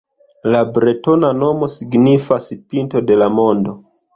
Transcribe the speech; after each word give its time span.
La 0.53 0.61
bretona 0.77 1.29
nomo 1.41 1.69
signifas 1.73 2.51
“pinto 2.73 3.07
de 3.11 3.23
la 3.25 3.29
mondo”. 3.37 3.79